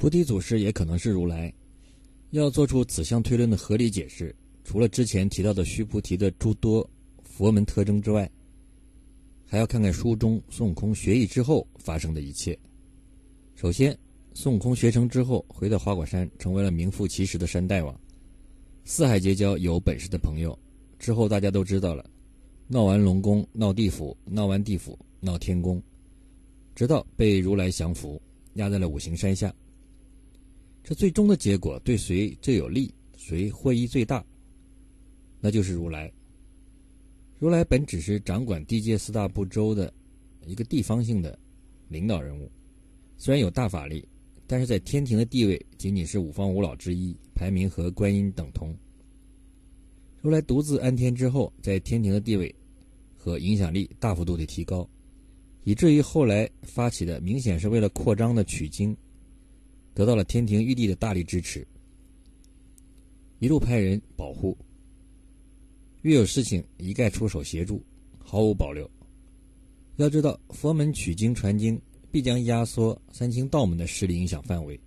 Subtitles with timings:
[0.00, 1.52] 菩提祖师也可能是如来。
[2.30, 4.34] 要做出此项推论的合理解释，
[4.64, 6.88] 除了之前提到的须菩提的诸多
[7.22, 8.28] 佛门特征之外，
[9.44, 12.58] 还要看看书中孙悟空学艺之后发生的一切。
[13.54, 13.94] 首先，
[14.32, 17.94] 孙悟空学成之后，回到花果山，成为了名副其实的山大王，
[18.84, 20.58] 四海结交有本事的朋友。
[20.98, 22.08] 之后大家都知道了，
[22.68, 25.82] 闹完龙宫，闹地府，闹完地府，闹天宫，
[26.74, 28.18] 直到被如来降服，
[28.54, 29.54] 压在了五行山下。
[30.82, 34.24] 这最终的结果对谁最有利，谁获益最大？
[35.40, 36.12] 那就是如来。
[37.38, 39.92] 如来本只是掌管地界四大部洲的
[40.44, 41.38] 一个地方性的
[41.88, 42.50] 领导人物，
[43.16, 44.06] 虽然有大法力，
[44.46, 48.76] 但是在天庭的地位仅仅是五方五老之一，排名和观音等同。
[50.20, 52.54] 如来独自安天之后，在天庭的地位
[53.16, 54.86] 和影响力大幅度的提高，
[55.64, 58.94] 以至于后来发起的明显是为了扩张的取经。
[60.00, 61.62] 得到了天庭玉帝的大力支持，
[63.38, 64.56] 一路派人保护，
[66.00, 67.82] 越有事情一概出手协助，
[68.18, 68.90] 毫无保留。
[69.96, 71.78] 要知道，佛门取经传经
[72.10, 74.80] 必将压缩三清道门的势力影响范围，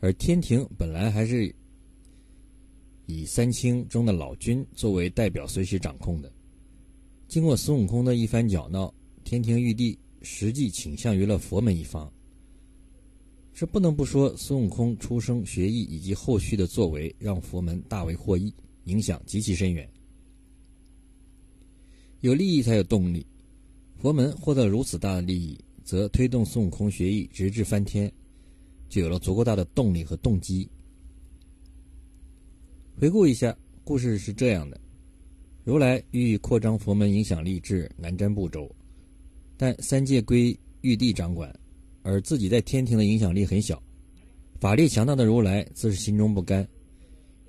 [0.00, 1.54] 而天庭本来还是
[3.06, 6.32] 以三清中的老君作为代表随时掌控的。
[7.28, 12.12] 经过孙悟空的一番搅闹，天庭玉帝实际倾向于了佛门一方。
[13.54, 18.52] 这不能不说，孙悟空出生学艺以及后续的作为，让佛门大为获益，
[18.86, 19.88] 影响极其深远。
[22.20, 23.24] 有利益才有动力，
[23.96, 28.12] 佛门获得如此大的利益，则推动孙悟空学艺直至翻天，
[28.88, 30.68] 就有了足够大的动力和动机。
[32.98, 34.80] 回顾一下，故事是这样的：
[35.62, 38.68] 如来欲扩张佛门影响力至南瞻部洲，
[39.56, 41.54] 但三界归玉帝掌管。
[42.04, 43.82] 而自己在天庭的影响力很小，
[44.60, 46.66] 法力强大的如来自是心中不甘，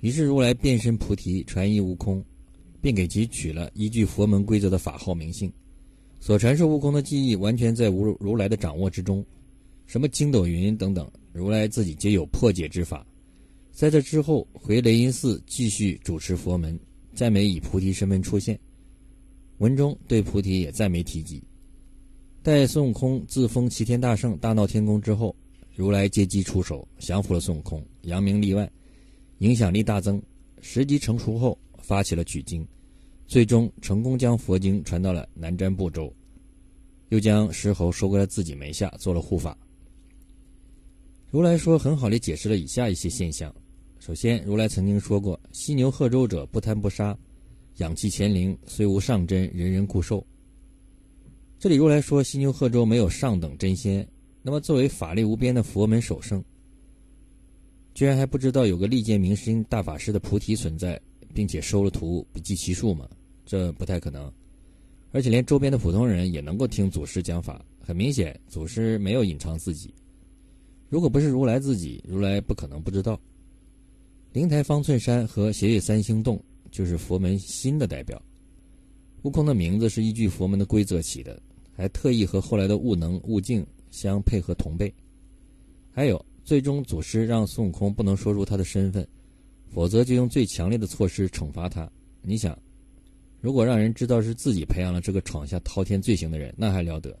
[0.00, 2.24] 于是如来变身菩提，传译悟空，
[2.80, 5.52] 并给其取了依据佛门规则的法号名姓。
[6.20, 9.26] 所传授悟空的记忆完全在如如来的掌握之中，
[9.86, 13.04] 什么筋斗云等等，如来自己皆有破解之法。
[13.72, 16.78] 在这之后，回雷音寺继续主持佛门，
[17.12, 18.56] 再没以菩提身份出现，
[19.58, 21.42] 文中对菩提也再没提及。
[22.44, 25.34] 待孙悟空自封齐天大圣、大闹天宫之后，
[25.74, 28.70] 如来借机出手，降服了孙悟空，扬名立万，
[29.38, 30.22] 影响力大增。
[30.60, 32.62] 时机成熟后，发起了取经，
[33.26, 36.14] 最终成功将佛经传到了南瞻部洲，
[37.08, 39.56] 又将石猴收归了自己门下，做了护法。
[41.30, 43.54] 如来说，很好的解释了以下一些现象：
[43.98, 47.16] 首先，如来曾经说过：“犀牛贺州者，不贪不杀，
[47.78, 50.22] 养气乾灵，虽无上真，人人固受。”
[51.64, 54.06] 这里如来说西牛贺州没有上等真仙，
[54.42, 56.44] 那么作为法力无边的佛门首圣，
[57.94, 61.00] 居然还不知道有个利剑明心大法师的菩提存在，
[61.32, 63.08] 并且收了徒不计其数吗？
[63.46, 64.30] 这不太可能。
[65.10, 69.94] 而且连周边的普通人也能够听祖师讲法，很明显祖师没有隐藏自己。
[70.90, 73.18] 如果不是如来自己，如来不可能不知道。
[74.34, 76.38] 灵台方寸山和斜月三星洞
[76.70, 78.22] 就是佛门新的代表。
[79.22, 81.40] 悟空的名字是依据佛门的规则起的。
[81.76, 84.92] 还特意和后来的悟能、悟净相配合同辈，
[85.90, 89.06] 还有最终祖师让孙悟空不能说出他的身份，
[89.68, 91.90] 否则就用最强烈的措施惩罚他。
[92.22, 92.56] 你想，
[93.40, 97.18] 如果让人知道是自己培养了这个闯下滔天罪行的人，那还了得？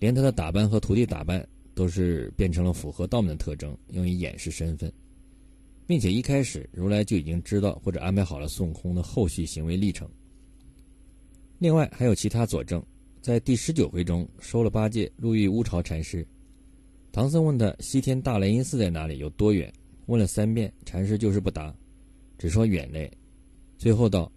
[0.00, 4.92] 连他的打扮和徒弟打扮都是变成了符合道门的特征，用于掩饰身份，
[5.86, 10.08] 并且一开始如来就已经知道或者安排好了孙悟空的后续行为历程。
[11.58, 12.84] 另外还有其他佐证。
[13.24, 16.26] 在第十九回中收了八戒，路遇乌巢禅师。
[17.10, 19.72] 唐僧问他西天大雷音寺在哪里，有多远？
[20.04, 21.74] 问了三遍，禅师就是不答，
[22.36, 23.10] 只说远嘞。
[23.78, 24.30] 最后道：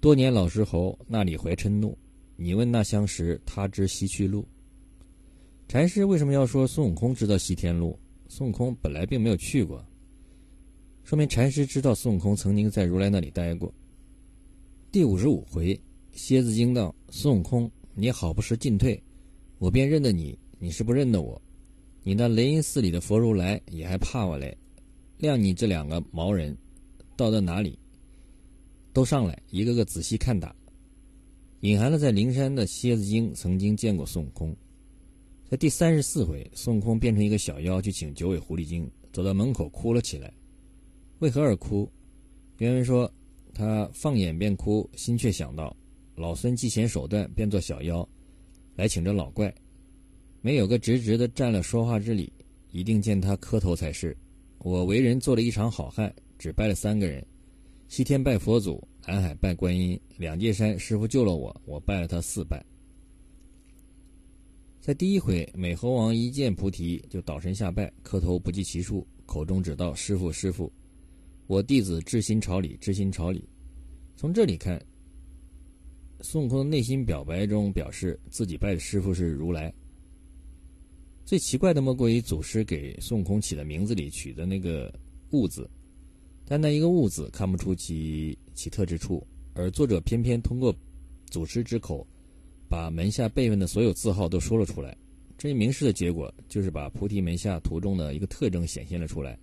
[0.00, 1.94] 多年老石猴那里怀嗔怒，
[2.34, 4.48] 你问那相识，他知西去路。
[5.68, 7.94] 禅师为什么要说孙悟空知道西天路？
[8.26, 9.84] 孙悟空本来并没有去过，
[11.04, 13.70] 说明禅师知道孙悟空曾经在如来那里待过。
[14.90, 15.78] 第五十五回，
[16.12, 17.70] 蝎子精道：孙悟空。
[17.94, 19.02] 你好不识进退，
[19.58, 21.40] 我便认得你，你是不认得我。
[22.02, 24.56] 你那雷音寺里的佛如来也还怕我嘞，
[25.18, 26.56] 谅你这两个毛人，
[27.16, 27.78] 到到哪里
[28.92, 30.54] 都上来，一个个仔细看打。
[31.60, 34.56] 隐含了在灵山的蝎子精曾经见过孙悟空，
[35.50, 40.32] 在第三十四回，孙悟空变成一个小妖去请九尾狐狸精，走到门口哭了起来。
[41.18, 41.90] 为何而哭？
[42.58, 43.12] 原文说
[43.52, 45.76] 他放眼便哭，心却想到。
[46.20, 48.06] 老孙既显手段，变作小妖，
[48.76, 49.52] 来请这老怪，
[50.42, 52.30] 没有个直直的占了说话之理，
[52.72, 54.14] 一定见他磕头才是。
[54.58, 57.26] 我为人做了一场好汉，只拜了三个人：
[57.88, 62.62] 西天拜佛祖，南海拜观音，两界山师傅救了我，我拜了他四拜。
[64.78, 70.70] 在第一回，美猴王一见菩提就倒身下拜，磕头不计其数，口中只道：“师傅，师傅，
[71.46, 73.48] 我弟子至心朝礼，至心朝礼。”
[74.16, 74.78] 从这里看，
[76.22, 79.72] 孙悟空的内心表白中表示自己拜的师傅是如来。
[81.24, 84.92] 最奇怪的莫过于祖师给孙悟空起的名字里取的那个
[85.30, 85.68] “悟”字，
[86.44, 90.74] 但那一个“悟”字看不出其奇特之处，而作者偏偏通过
[91.30, 92.06] 祖师之口。
[92.68, 94.96] 把门下辈分的所有字号都说了出来，
[95.36, 99.36] 这一明示的结果就是把菩提门下图中的一个特征显现了出来。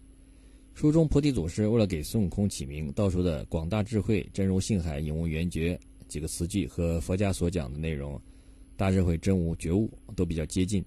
[0.73, 8.19] 书中菩提祖师为了给孙悟空起名，道出的“广大智慧，真如性海，永无缘觉”几个词句和佛家所讲的内容
[8.75, 10.83] “大智慧，真无觉悟”都比较接近，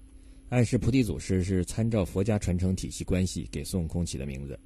[0.49, 4.59] 暗示菩提祖师是参照佛家传承体系关系给孙悟空起的名字。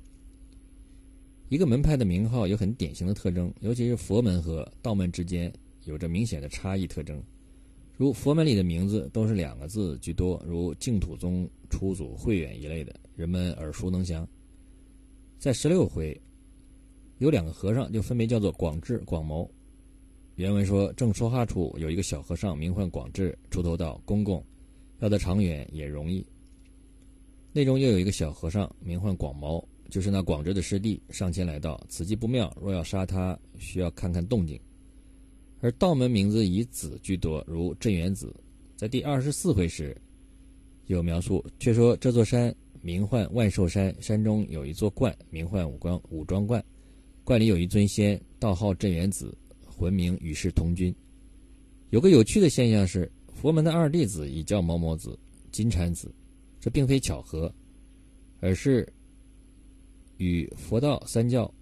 [1.49, 5.53] 一个门派的名号有很典型的特征，尤其是佛门和道门之间
[5.83, 7.21] 有着明显的差异特征。
[7.97, 14.27] 如佛门里的名字都是两个字居多，如净土宗初祖慧远一类的，人们耳熟能详。
[15.37, 16.19] 在十六回，
[17.19, 19.49] 有两个和尚，就分别叫做广智、广谋。
[20.35, 24.43] 原文说：“正说话处，有一个小和尚，名唤广智，出头道：‘公公，
[24.99, 26.25] 要得长远也容易。’
[27.53, 34.59] 内中又有一个小和尚，名唤广谋，就是那广智的师弟，上前来到：‘此计不妙，若要杀他，需要看看动静。’”
[35.61, 38.35] 而道门名字以子居多，如镇元子。
[38.75, 39.95] 在第二十四回时，
[40.88, 46.61] 有描述，却说这座山名唤万寿山，山中有一座观，名唤武光武装观，
[47.23, 49.35] 观里有一尊仙，道号镇元子，
[49.75, 50.94] 魂名与世同君。
[51.89, 55.18] 有个有趣的现象是，佛门的二弟子也叫某某子、
[55.51, 56.13] 金蝉子，
[56.60, 57.54] 这并非巧合，
[58.39, 58.88] 而是
[60.18, 61.54] 与佛道三教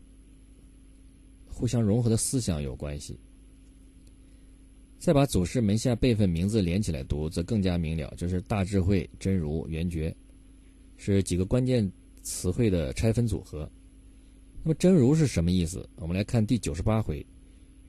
[1.48, 3.20] 互相融合的思想有关系。
[5.00, 10.16] 再把祖师门下辈分名字连起来读，则更加明了，就是大智慧、真如、圆觉，
[10.96, 13.70] 是几个关键词汇的拆分组合。
[14.64, 15.88] 那么真如是什么意思？
[15.98, 17.26] 我们来看第九十八回，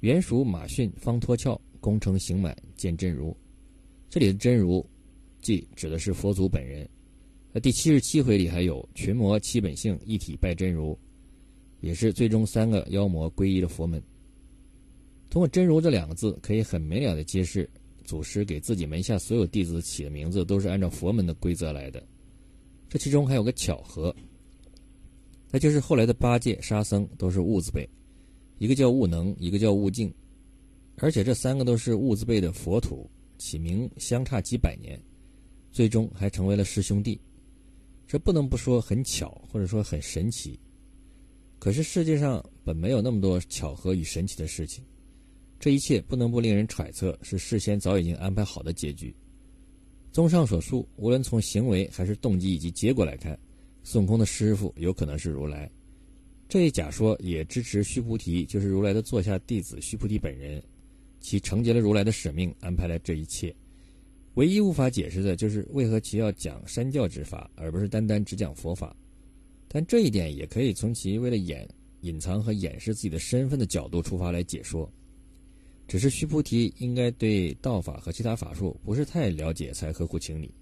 [0.05, 3.35] 原属马逊方脱壳，功成行满见真如。
[4.11, 4.87] 这里的真如，
[5.41, 6.87] 即指的是佛祖本人。
[7.51, 10.95] 那第七十七回里还有群魔七本性一体拜真如，
[11.81, 13.99] 也是最终三个妖魔皈依的佛门。
[15.31, 17.67] 通过“真如”这两个字，可以很明了的揭示，
[18.05, 22.07] 祖师给自己门下所有弟子起的名字都是按照佛门的规则来的。
[22.91, 24.15] 这其中还有个巧合，
[25.51, 27.89] 那就是后来的八戒、沙僧都是“悟”字辈，
[28.59, 30.13] 一个叫悟能，一个叫悟净，
[30.99, 35.01] 而且这三个都是“悟”字辈的佛土，起名相差几百年，
[35.73, 37.21] 最终还成为了师兄弟。
[38.07, 40.59] 这不能不说很巧，或者说很神奇。
[41.59, 44.85] 可是世界上本没有那么多巧合与神奇的事情。
[45.59, 49.15] 这一切不能不令人揣测，是事先早已经安排好的结局。
[50.13, 53.37] 综上所述，无论从行为还是动机以及结果来看，
[53.83, 55.71] 孙悟空的师傅有可能是如来。
[56.49, 60.63] 这一假说也支持须菩提就是如来的座下弟子须菩提本人，
[61.21, 63.55] 其承接了如来的使命，安排了这一切。
[64.35, 68.95] 唯一无法解释的就是为何其要讲三教之法，而不是单单只讲佛法。
[69.69, 71.69] 但这一点也可以从其为了掩
[72.03, 74.89] 隐藏和掩饰自己的身份的角度出发来解说。
[75.87, 80.55] 只是须菩提应该对道法和其他法术不是太了解，才合乎情理。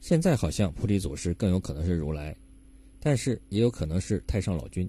[0.00, 2.36] 现在好像菩提祖师更有可能是如来，
[3.00, 4.88] 但是也有可能是太上老君。